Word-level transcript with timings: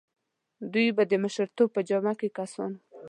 دوی 0.73 0.87
به 0.95 1.03
د 1.07 1.13
مشرتوب 1.23 1.69
په 1.73 1.81
جامه 1.89 2.13
کې 2.19 2.29
کسان 2.39 2.71
وو. 2.75 2.81